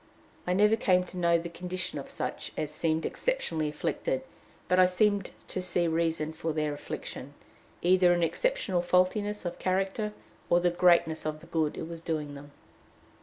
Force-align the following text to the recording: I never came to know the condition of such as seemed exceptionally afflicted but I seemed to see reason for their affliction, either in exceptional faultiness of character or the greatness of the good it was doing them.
I 0.47 0.53
never 0.53 0.75
came 0.75 1.03
to 1.03 1.17
know 1.17 1.37
the 1.37 1.47
condition 1.47 1.99
of 1.99 2.09
such 2.09 2.53
as 2.57 2.71
seemed 2.71 3.05
exceptionally 3.05 3.69
afflicted 3.69 4.23
but 4.67 4.79
I 4.79 4.87
seemed 4.87 5.29
to 5.49 5.61
see 5.61 5.87
reason 5.87 6.33
for 6.33 6.53
their 6.53 6.73
affliction, 6.73 7.35
either 7.83 8.11
in 8.11 8.23
exceptional 8.23 8.81
faultiness 8.81 9.45
of 9.45 9.59
character 9.59 10.13
or 10.49 10.59
the 10.59 10.71
greatness 10.71 11.23
of 11.23 11.39
the 11.39 11.45
good 11.45 11.77
it 11.77 11.87
was 11.87 12.01
doing 12.01 12.33
them. 12.33 12.51